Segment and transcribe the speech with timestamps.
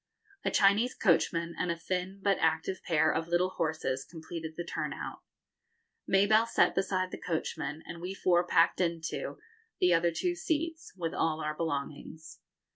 [0.43, 4.93] A Chinese coachman and a thin but active pair of little horses completed the turn
[4.93, 5.19] out.
[6.07, 9.37] Mabelle sat beside the coachman, and we four packed into,
[9.79, 12.39] the other two seats, with all our belongings.